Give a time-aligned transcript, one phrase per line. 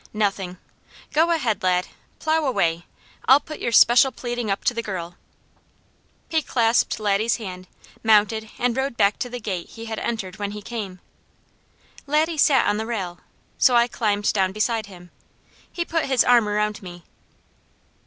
[0.15, 0.57] Nothing!
[1.13, 2.87] Go ahead, lad, plow away!
[3.25, 5.13] I'll put your special pleading up to the girl."
[6.27, 7.67] He clasped Laddie's hand,
[8.03, 11.01] mounted and rode back to the gate he had entered when he came.
[12.07, 13.19] Laddie sat on the rail,
[13.59, 15.11] so I climbed down beside him.
[15.71, 17.03] He put his arm around me.